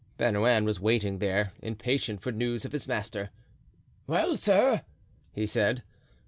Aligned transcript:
Bernouin 0.17 0.65
was 0.65 0.79
waiting 0.79 1.19
there, 1.19 1.53
impatient 1.61 2.21
for 2.23 2.31
news 2.31 2.65
of 2.65 2.71
his 2.71 2.87
master. 2.87 3.29
"Well, 4.07 4.35
sir?" 4.35 4.81
he 5.31 5.45
said. 5.45 5.83